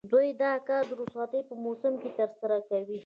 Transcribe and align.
دوی 0.11 0.27
دا 0.41 0.51
کار 0.67 0.83
د 0.89 0.91
رخصتیو 1.01 1.47
په 1.49 1.55
موسم 1.63 1.93
کې 2.01 2.09
ترسره 2.17 2.57
کوي 2.69 2.97